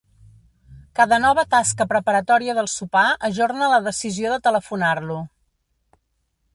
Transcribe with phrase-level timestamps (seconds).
[0.99, 5.21] Cada nova tasca preparatòria del sopar ajorna la decisió de telefonar-lo.